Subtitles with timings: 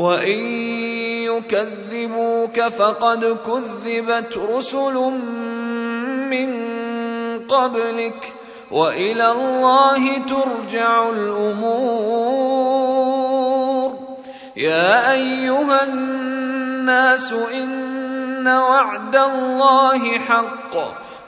[0.00, 0.40] وان
[1.28, 4.94] يكذبوك فقد كذبت رسل
[6.32, 6.50] من
[7.46, 8.34] قبلك
[8.70, 12.50] والى الله ترجع الأمور
[14.56, 20.76] يا ايها الناس ان وعد الله حق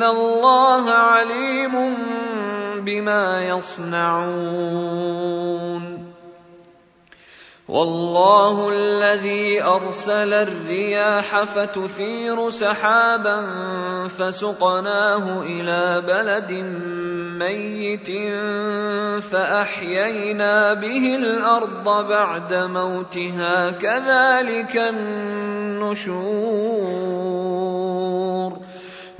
[0.00, 1.96] ان الله عليم
[2.84, 4.80] بما يصنعون
[7.68, 13.48] والله الذي ارسل الرياح فتثير سحابا
[14.08, 16.52] فسقناه إلى بلد
[17.38, 18.10] ميت
[19.22, 26.30] فاحيينا به الأرض بعد موتها كذلك النشور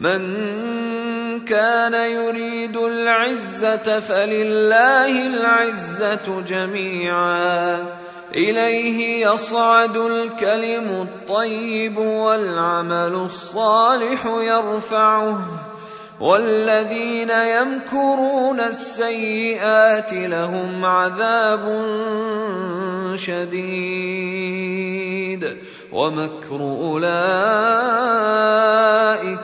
[0.00, 7.87] من كان يريد العزة فلله العزة جميعا.
[8.34, 15.38] إليه يصعد الكلم الطيب والعمل الصالح يرفعه.
[16.21, 21.84] والذين يمكرون السيئات لهم عذاب
[23.17, 24.41] شديد.
[25.93, 27.11] ومكر أولئك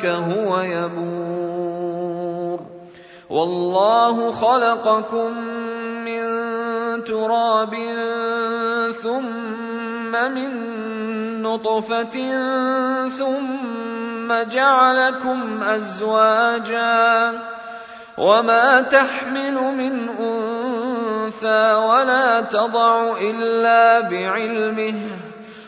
[0.06, 2.60] هو يبور.
[3.30, 5.38] والله خلقكم
[6.04, 6.24] من
[7.04, 7.74] تراب
[9.02, 10.50] ثم من
[11.42, 12.16] نطفة
[13.08, 17.32] ثم جعلكم أزواجا
[18.18, 25.25] وما تحمل من أنثى ولا تضع إلا بعلمه.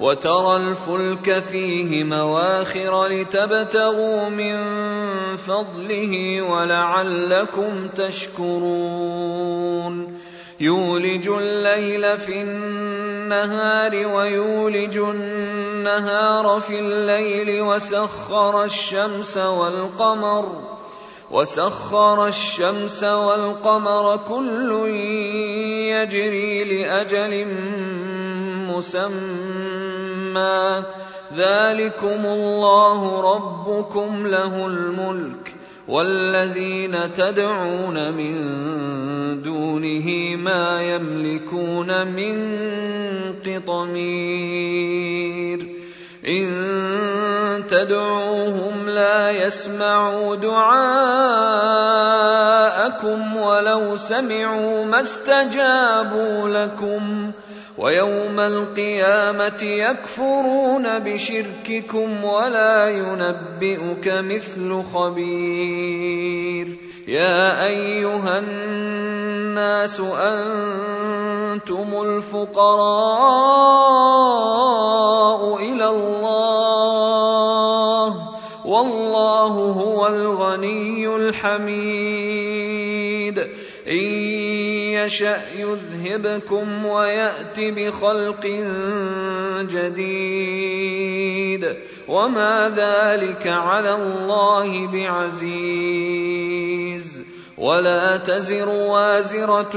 [0.00, 4.56] وترى الفلك فيه مواخر لتبتغوا من
[5.36, 9.38] فضله ولعلكم تشكرون.
[10.60, 20.78] يولج الليل في النهار ويولج النهار في الليل وسخر الشمس والقمر
[21.30, 24.88] وسخر الشمس والقمر كل
[25.92, 27.46] يجري لأجل
[28.76, 30.58] مسمى.
[31.36, 35.54] ذلكم الله ربكم له الملك
[35.88, 38.34] والذين تدعون من
[39.42, 42.36] دونه ما يملكون من
[43.46, 44.58] قطمير.
[46.28, 46.48] إن
[47.70, 51.26] تدعوهم لا يسمعوا دعاءكم
[53.36, 57.32] ولو سمعوا ما استجابوا لكم.
[57.78, 66.78] ويوم القيامة يكفرون بشرككم ولا ينبئك مثل خبير.
[67.08, 72.88] يا أيها الناس أنتم الفقراء
[75.56, 76.48] إلى الله
[78.64, 79.54] والله
[79.86, 82.58] هو الغني الحميد.
[83.88, 84.27] إن
[85.08, 88.46] يشا يذهبكم ويات بخلق
[89.72, 91.62] جديد
[92.08, 96.28] وما ذلك على الله بعزيز
[97.58, 99.72] ولا تزر وازره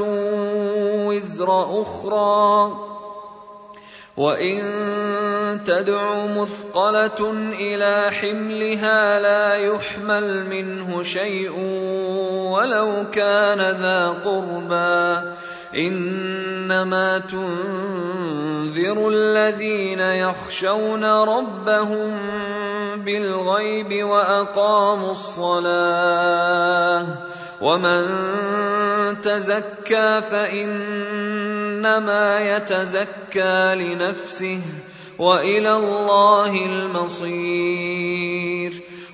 [1.07, 2.90] وزر أخرى
[4.17, 4.61] وان
[5.65, 11.51] تدع مثقله إلى حملها لا يحمل منه شيء
[12.51, 15.31] ولو كان ذا قربى
[15.75, 22.17] انما تنذر الذين يخشون ربهم
[22.97, 26.51] بالغيب واقاموا الصلاه
[27.61, 28.07] ومن
[29.21, 31.77] تزكى فانما
[32.55, 34.61] يتزكى لنفسه
[35.19, 38.01] والى الله المصير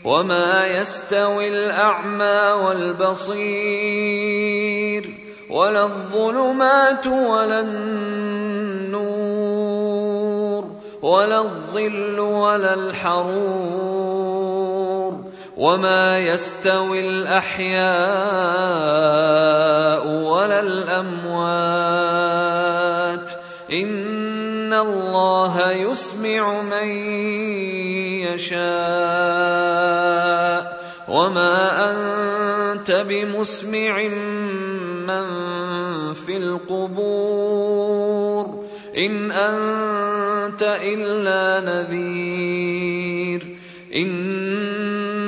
[0.04, 4.08] وما يستوي الاعمى والبصير
[5.50, 9.08] ولا الظلمات ولا النور
[11.02, 14.17] ولا الظل ولا الحرور
[15.58, 17.78] وما يستوي الاحياء
[20.08, 21.58] ولا الاموات
[23.72, 26.88] ان الله يسمع من
[28.30, 29.58] يشاء
[31.08, 34.02] وما انت بمسمع
[35.08, 35.26] من
[36.14, 37.68] في القبور
[38.98, 43.58] ان انت الا نذير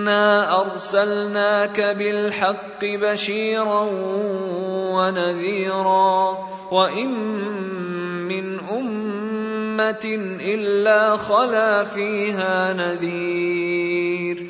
[0.10, 3.90] انا ارسلناك بالحق بشيرا
[4.94, 6.38] ونذيرا
[6.72, 7.10] وان
[8.26, 10.06] من امه
[10.42, 14.50] الا خلا فيها نذير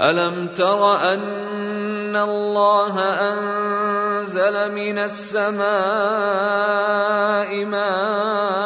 [0.00, 5.64] ألم تر أن الله أنزل من السماء
[7.64, 8.64] ماء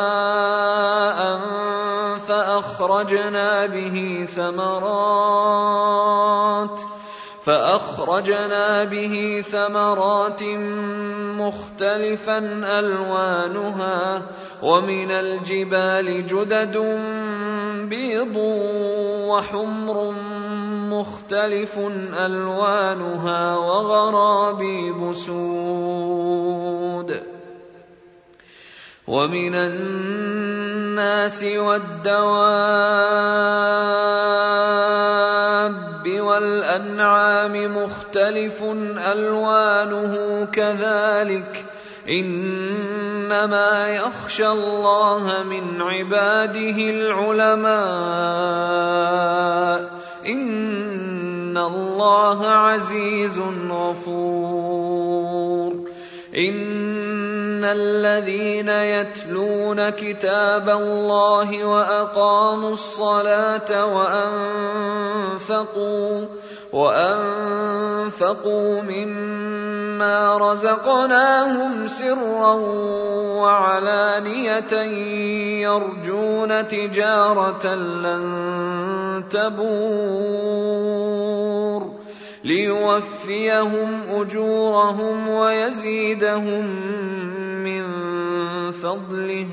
[2.19, 5.69] فأخرجنا به ثمرات
[7.49, 10.43] فأخرجنا به ثمرات
[11.41, 12.39] مختلفا
[12.79, 14.23] ألوانها
[14.63, 16.77] ومن الجبال جدد
[17.89, 18.37] بيض
[19.33, 20.15] وحمر
[20.93, 21.79] مختلف
[22.19, 26.59] ألوانها وغرابيب سود.
[29.09, 33.09] ومن الناس والدواب
[36.07, 38.63] والأنعام مختلف
[39.13, 41.65] ألوانه كذلك
[42.09, 47.79] إنما يخشى الله من عباده العلماء
[50.27, 53.39] إن الله عزيز
[53.71, 55.09] غفور
[57.59, 63.87] ان الذين يتلون كتاب الله واقاموا الصلاه
[65.35, 66.27] وانفقوا
[66.73, 67.23] وانفقوا
[68.83, 72.53] مما رزقناهم سرا
[73.43, 74.73] وعلانيه
[75.63, 80.69] يرجون تجاره لن تبور
[82.45, 86.99] ليوفيهم اجورهم ويزيدهم
[87.69, 89.49] من فضله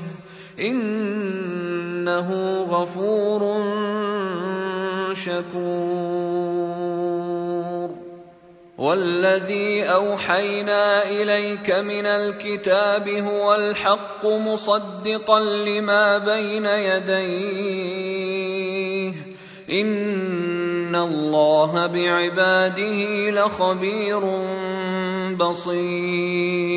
[0.60, 2.30] إنه
[2.62, 3.40] غفور
[5.14, 6.46] شكور.
[8.78, 17.86] والذي أوحينا إليك من الكتاب هو الحق مصدقا لما بين يديه.
[19.70, 24.20] إن الله بعباده لخبير
[25.36, 26.76] بصير.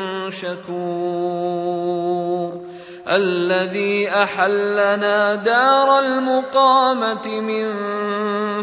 [0.31, 2.21] شكور
[3.07, 7.73] الذي أحلنا دار المقامة من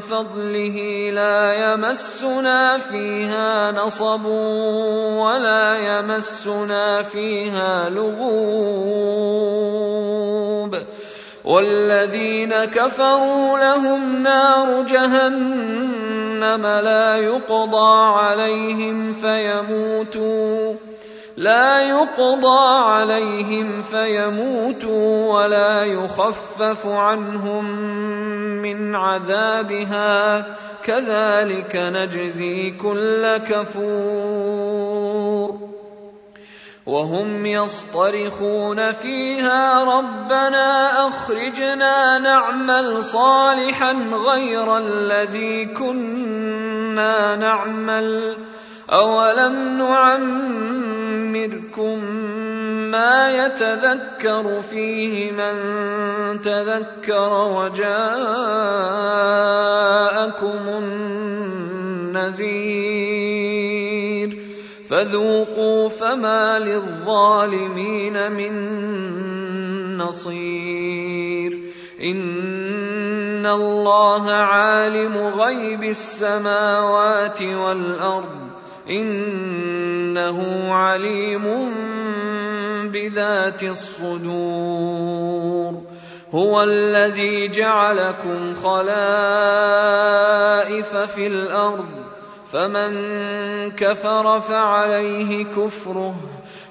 [0.00, 9.18] فضله لا يمسنا فيها نصب ولا يمسنا فيها لغوب.
[11.44, 20.87] والذين كفروا لهم نار جهنم لا يقضى عليهم فيموتوا.
[21.38, 27.64] لا يقضى عليهم فيموتوا ولا يخفف عنهم
[28.62, 30.46] من عذابها.
[30.82, 34.48] كذلك نجزي كل كفور.
[36.86, 48.36] وهم يصطرخون فيها ربنا أخرجنا نعمل صالحا غير الذي كنا نعمل.
[48.92, 49.82] أولم
[51.46, 52.04] نعمركم
[52.90, 55.54] ما يتذكر فيه من
[56.40, 57.88] تذكر وجاءكم
[62.18, 62.68] النذير
[64.90, 68.78] فذوقوا فما للظالمين من
[69.98, 71.58] نصير
[72.02, 78.47] إن الله عالم غيب السماوات والأرض
[78.90, 81.44] إنه عليم
[82.92, 85.18] بذات الصدور.
[86.34, 88.96] هو الذي جعلكم خلائف
[90.96, 91.88] في الأرض
[92.52, 92.90] فمن
[93.70, 96.14] كفر فعليه كفره.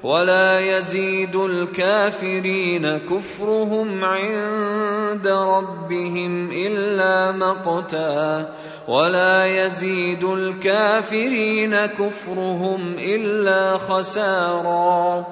[0.08, 8.50] ولا يزيد الكافرين كفرهم عند ربهم إلا مقتا
[8.88, 15.26] ولا يزيد الكافرين كفرهم إلا خسارا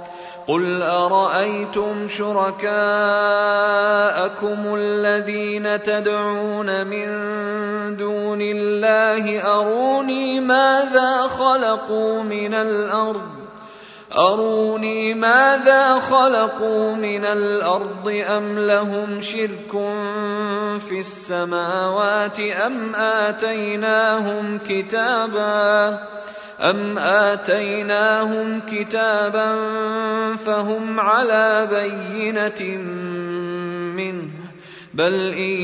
[0.47, 2.75] قل أرأيتم شركاءكم
[4.75, 7.07] الذين تدعون من
[7.97, 13.44] دون الله أروني ماذا خلقوا من الأرض
[14.17, 19.71] أروني ماذا خلقوا من الأرض أم لهم شرك
[20.87, 25.87] في السماوات أم آتيناهم كتابا
[26.61, 29.55] أم آتيناهم كتابا
[30.35, 32.77] فهم على بينة
[33.95, 34.29] منه
[34.93, 35.59] بل إن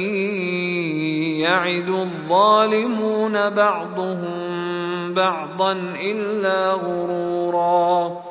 [1.39, 8.30] يعد الظالمون بعضهم بعضا إلا غرورا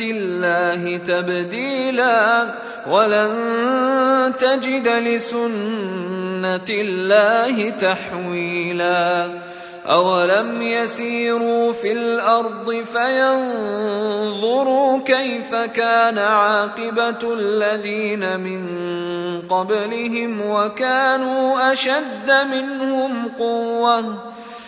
[0.00, 2.54] الله تبديلا
[2.90, 9.30] ولن تجد لسنة الله تحويلا
[9.88, 18.66] أولم يسيروا في الأرض فينظروا كيف كان عاقبة الذين من
[19.48, 24.18] قبلهم وكانوا أشد منهم قوة